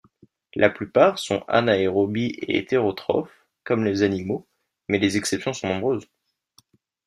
La 0.55 0.71
plupart 0.71 1.19
sont 1.19 1.45
anaérobies 1.47 2.33
et 2.41 2.57
hétérotrophes, 2.57 3.45
comme 3.63 3.85
les 3.85 4.01
animaux, 4.01 4.47
mais 4.89 4.97
les 4.97 5.15
exceptions 5.17 5.53
sont 5.53 5.67
nombreuses. 5.67 6.07